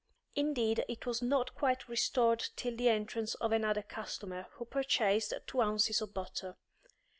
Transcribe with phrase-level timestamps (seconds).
[0.33, 5.61] Indeed it was not quite restored till the entrance of another customer, who purchased two
[5.61, 6.57] ounces of butter.